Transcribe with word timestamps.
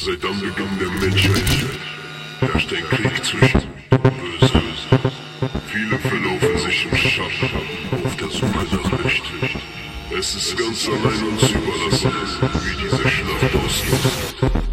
Seit 0.00 0.24
Anbeginn 0.24 0.78
der 0.78 0.90
Menschheit 0.90 1.42
herrscht 2.38 2.72
ein 2.72 2.84
Krieg 2.88 3.24
zwischen 3.24 3.62
Böse. 3.90 4.62
Viele 5.72 5.98
verlaufen 5.98 6.58
sich 6.58 6.86
im 6.88 6.96
Schatten 6.96 8.04
auf 8.04 8.16
der 8.16 8.28
Suche 8.28 8.76
nach 8.76 9.04
Licht. 9.04 9.24
Es 10.16 10.36
ist 10.36 10.56
ganz 10.56 10.86
allein 10.86 11.24
uns 11.24 11.50
überlassen, 11.50 12.12
wie 12.62 12.76
diese 12.80 13.08
Schlacht 13.08 13.56
ausgeht. 13.56 14.67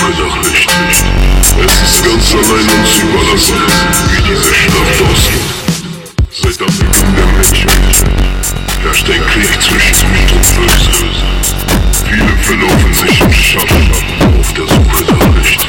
vernachlässigt. 0.00 0.70
Es 1.64 1.74
ist 1.82 2.04
ganz 2.04 2.34
allein 2.34 2.68
uns 2.78 2.92
überlassen, 3.02 3.60
wie 4.10 4.22
diese 4.22 4.54
Schlacht 4.54 4.98
ausgeht. 5.02 5.50
Seit 6.30 6.60
am 6.60 6.74
Beginn 6.76 7.14
der 7.16 7.26
Menschheit 7.26 8.04
herrscht 8.82 9.08
ein 9.10 9.26
Krieg 9.26 9.52
zwischen 9.60 9.96
Gut 10.12 10.32
und 10.32 10.46
Böse. 10.56 10.90
Viele 12.08 12.34
verlaufen 12.42 12.94
sich 12.94 13.20
im 13.20 13.32
Schatten 13.32 13.90
auf 14.38 14.52
der 14.54 14.66
Suche 14.66 15.04
nach 15.04 15.26
Licht. 15.36 15.66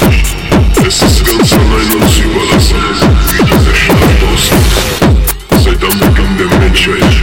Es 0.85 1.01
ist 1.01 1.25
ganz 1.25 1.53
allein 1.53 1.91
uns 2.01 2.17
überlassen, 2.17 2.81
wie 3.31 3.43
diese 3.43 3.75
Schlacht 3.75 4.21
ausgeht. 4.31 4.77
Seit 5.63 5.83
am 5.83 5.99
Beginn 5.99 6.37
der 6.37 6.59
Menschheit 6.59 7.16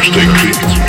Thursday 0.00 0.24
Creek. 0.32 0.79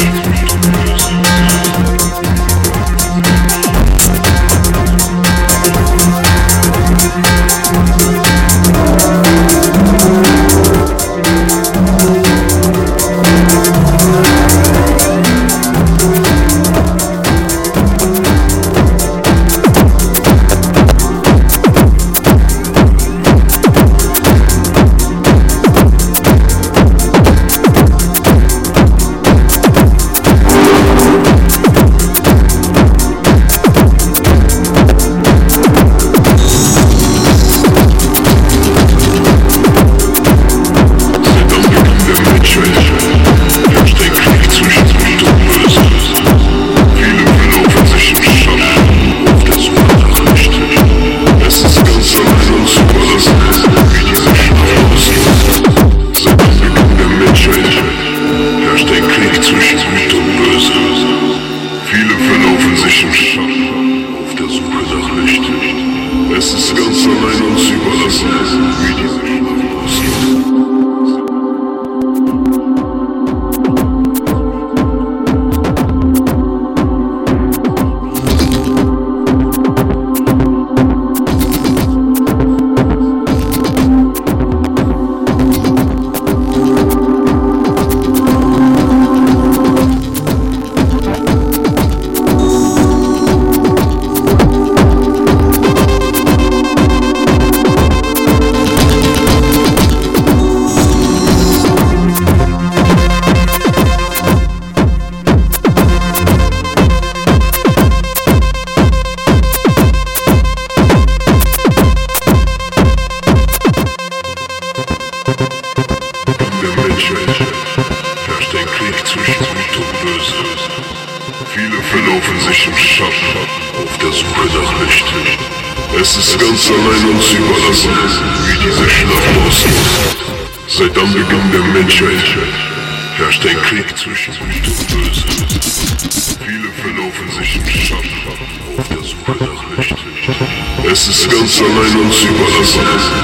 super 142.11 142.43
listeners. 142.59 143.20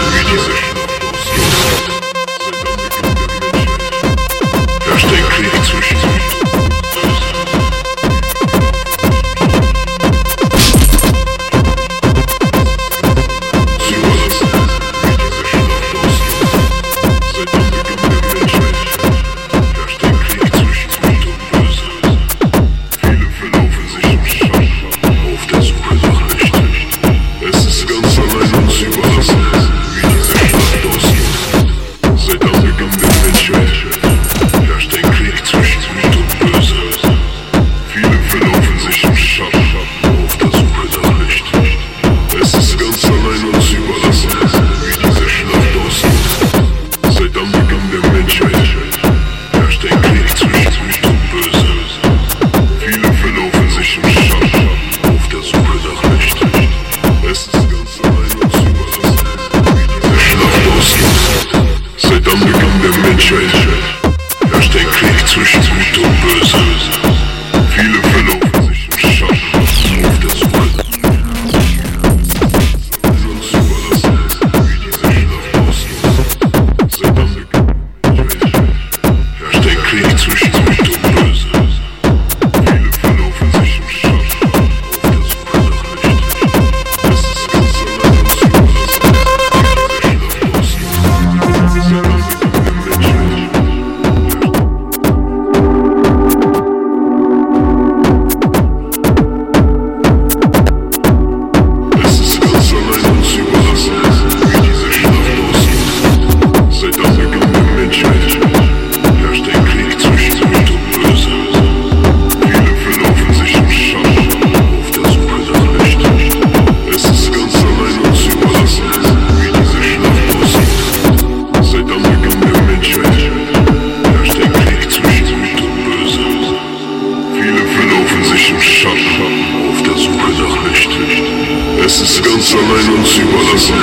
ganz 132.22 132.54
allein 132.54 132.90
uns 132.98 133.18
überlassen, 133.18 133.76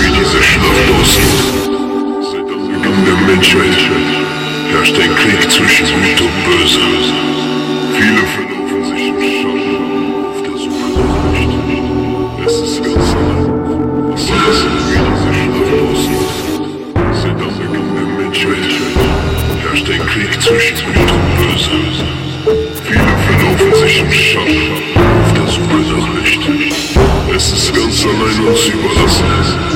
wie 0.00 0.10
diese 0.18 0.42
Schlacht 0.42 0.88
ausgeht. 0.98 1.66
Seit 2.22 2.48
dem 2.48 2.66
Beginn 2.68 3.04
der 3.04 3.16
Menschheit 3.26 3.82
herrscht 4.72 4.98
ein 4.98 5.14
Krieg 5.16 5.50
zwischen 5.50 5.86
Gut 5.86 6.20
und 6.20 6.44
Böse. 6.44 6.80
Viele 7.98 8.25
allein 28.06 28.38
uns 28.46 28.66
überlassen, 28.66 29.26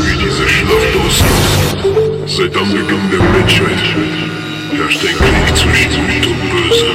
wie 0.04 0.16
diese 0.24 0.46
Schlacht 0.48 0.94
ausgeht. 1.04 1.78
Seit 2.26 2.56
Anbeginn 2.56 3.10
der 3.10 3.22
Menschheit 3.34 3.84
herrscht 4.76 5.02
ein 5.04 5.16
Krieg 5.16 5.56
zwischen 5.56 5.90
Gut 6.06 6.26
und 6.26 6.40
Böse. 6.50 6.90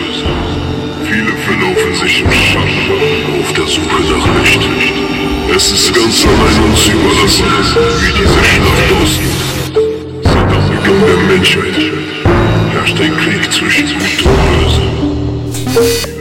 Viele 1.03 1.33
verlaufen 1.45 1.93
sich 1.95 2.21
im 2.21 2.31
Schatten 2.31 2.85
auf 3.39 3.53
der 3.53 3.67
Suche 3.67 3.99
nach 4.11 4.27
Licht. 4.39 4.63
Es 5.55 5.71
ist 5.71 5.93
ganz 5.93 6.25
allein 6.25 6.59
uns 6.69 6.87
überlassen, 6.87 7.45
wie 8.01 8.13
diese 8.19 8.41
Schlacht 8.51 8.89
ausgeht. 9.01 9.43
Seit 10.23 10.49
Anbeginn 10.51 11.01
der 11.05 11.19
Menschheit 11.35 11.79
herrscht 12.73 12.99
ein 12.99 13.15
Krieg 13.17 13.43
zwischen 13.51 13.87
Gut 13.87 14.25
und 14.25 14.39
Böse. 15.73 16.14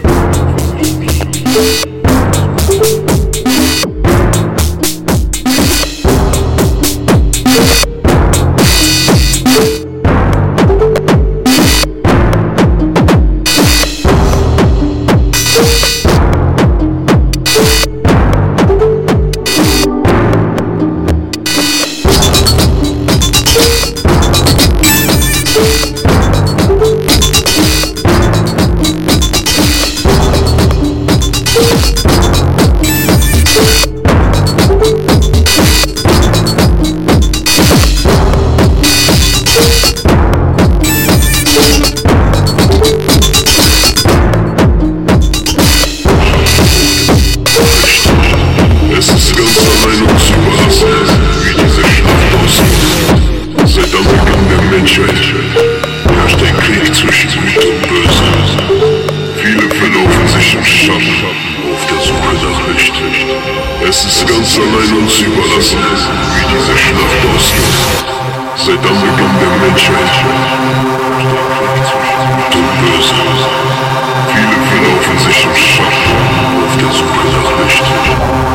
Zalający 64.55 65.25
balas 65.25 65.75
Widzi 66.37 66.67
ze 66.67 66.79
szlachtostu 66.79 67.63
Zedam 68.57 68.95
wyglądem 68.95 69.61
mecze 69.61 69.93
To 72.51 72.59
böse 72.59 73.15
Viele 74.35 74.67
verlaufen 74.67 75.19
sich 75.19 75.47
Schatten 75.57 76.17
Auf 76.65 76.77
der 76.77 76.93
Suche 76.93 77.29
nach 77.33 77.65
Licht 77.65 78.54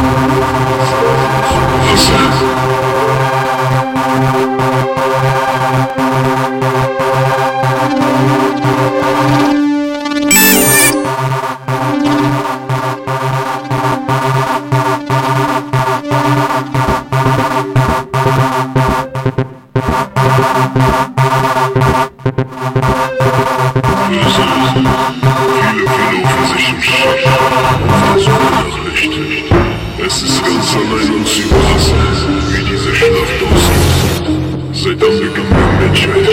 der 35.59 35.73
Menschheit 35.79 36.27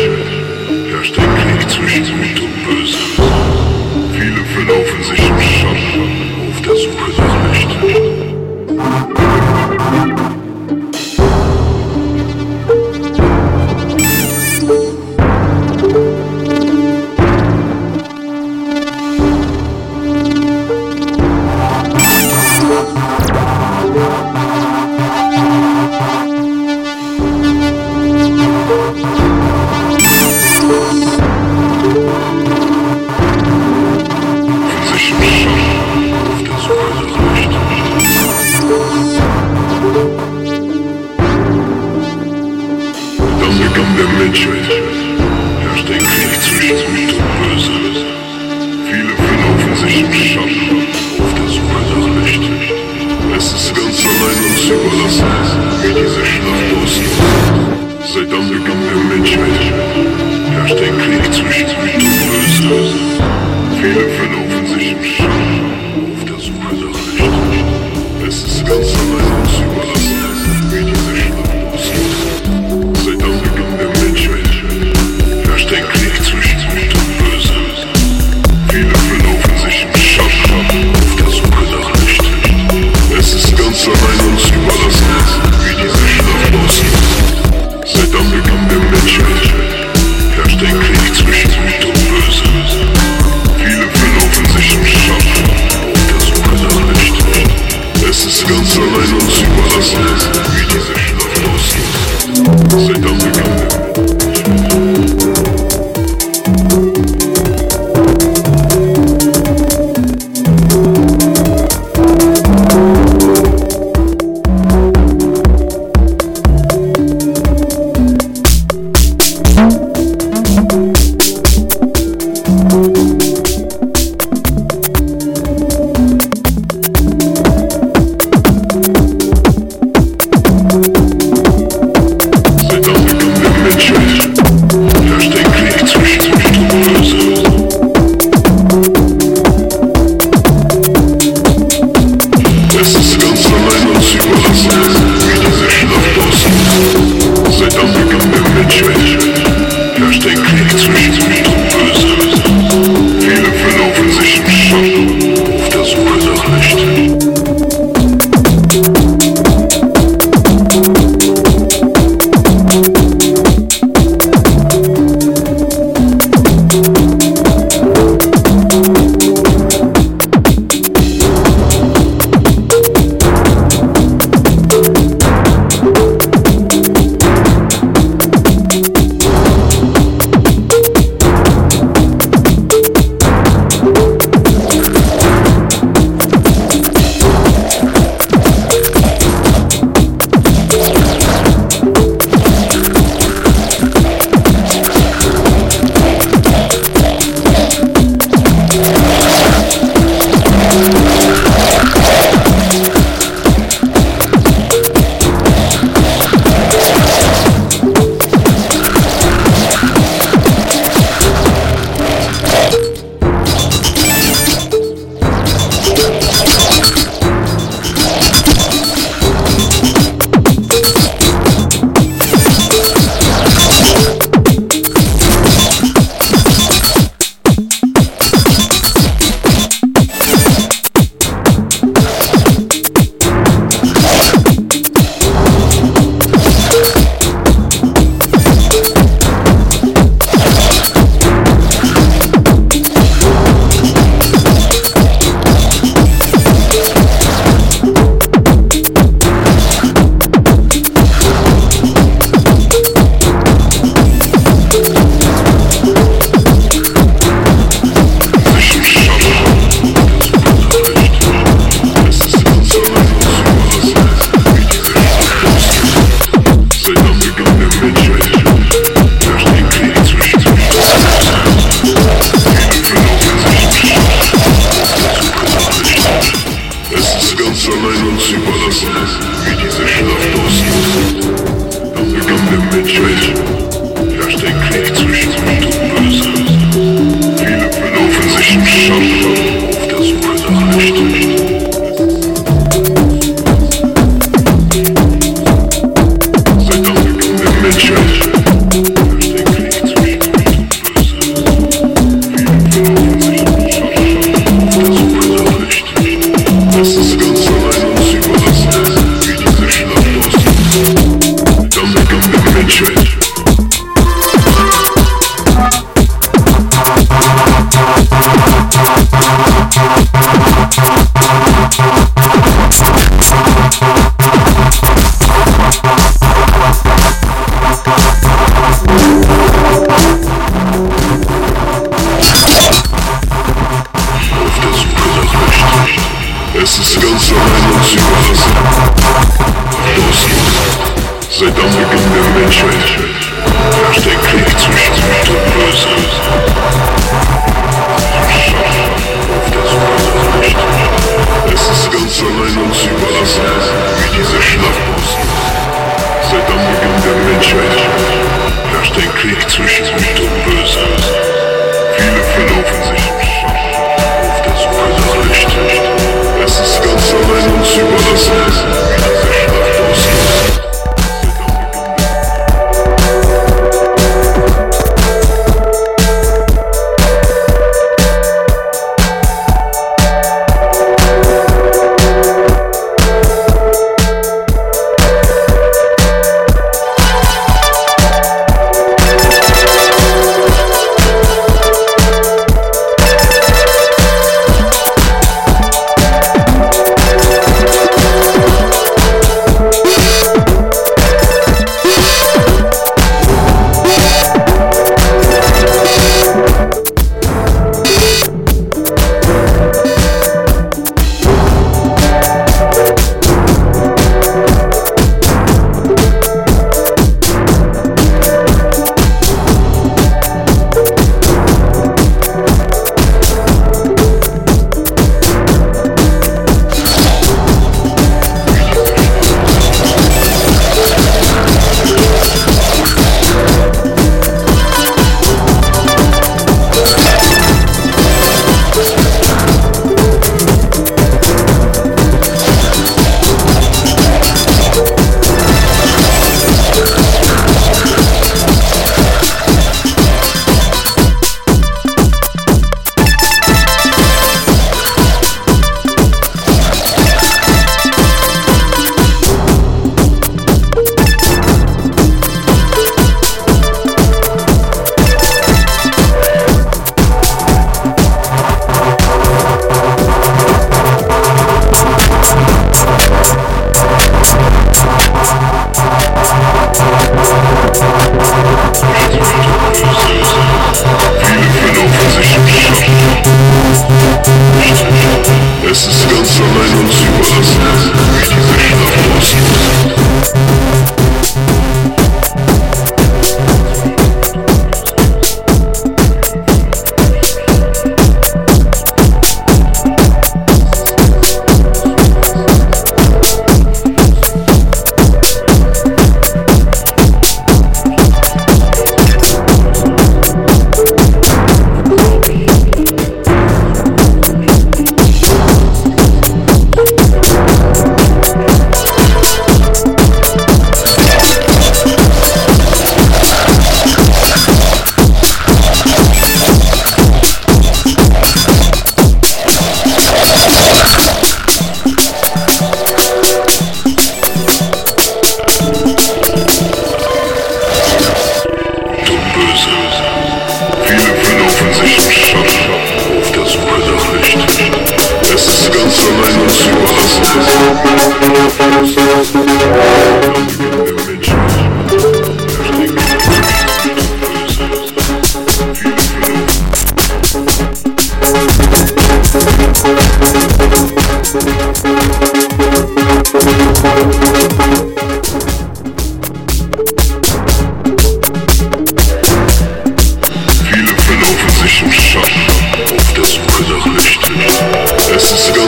herrscht 0.91 1.19
ein 1.19 1.35
Krieg 1.37 1.71
zwischen 1.71 2.05
Gut 2.05 2.41
und 2.41 2.65
Böse. 2.65 2.99
Viele 4.13 4.45
verlaufen 4.45 4.86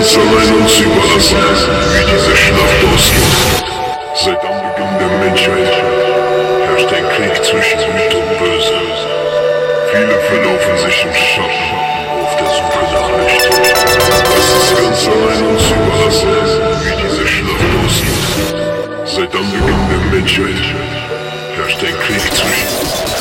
Es 0.00 0.16
allein 0.16 0.62
uns 0.62 0.78
überlassen, 0.78 1.38
wie 1.92 2.04
diese 2.06 2.36
Schlacht 2.36 2.80
ausgeht. 2.94 3.64
Seit 4.14 4.40
Anbeginn 4.44 4.94
der 5.00 5.10
Menschheit 5.18 5.74
herrscht 6.66 6.92
ein 6.92 7.08
Krieg 7.08 7.34
zwischen 7.44 7.80
Gut 7.80 8.14
und 8.14 8.38
Böse. 8.38 8.78
Viele 9.90 10.16
verlaufen 10.20 10.78
sich 10.78 11.04
im 11.04 11.14
Schatten 11.14 11.68
auf 12.22 12.36
der 12.36 12.46
Suche 12.46 12.82
nach 12.94 13.10
Recht. 13.18 13.50
Es 14.38 14.48
ist 14.62 14.72
ganz 14.80 15.00
allein 15.08 15.42
uns 15.48 15.66
überlassen, 15.66 16.32
wie 16.84 16.94
diese 17.02 17.26
Schlacht 17.26 17.72
ausgeht. 17.84 18.54
Seit 19.04 19.34
Anbeginn 19.34 19.82
der 19.90 20.02
Menschheit 20.12 20.66
herrscht 21.56 21.82
ein 21.82 21.98
Krieg 22.06 22.22
zwischen 22.34 23.17